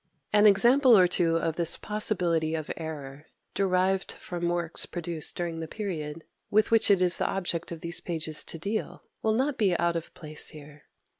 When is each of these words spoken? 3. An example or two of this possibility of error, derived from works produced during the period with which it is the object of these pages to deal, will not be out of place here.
3. 0.31 0.39
An 0.39 0.45
example 0.47 0.97
or 0.97 1.05
two 1.05 1.35
of 1.37 1.57
this 1.57 1.77
possibility 1.77 2.55
of 2.55 2.71
error, 2.75 3.27
derived 3.53 4.11
from 4.11 4.49
works 4.49 4.87
produced 4.87 5.35
during 5.35 5.59
the 5.59 5.67
period 5.67 6.23
with 6.49 6.71
which 6.71 6.89
it 6.89 7.03
is 7.03 7.17
the 7.17 7.27
object 7.29 7.71
of 7.71 7.81
these 7.81 8.01
pages 8.01 8.43
to 8.43 8.57
deal, 8.57 9.03
will 9.21 9.35
not 9.35 9.59
be 9.59 9.77
out 9.77 9.95
of 9.95 10.11
place 10.15 10.49
here. 10.49 10.85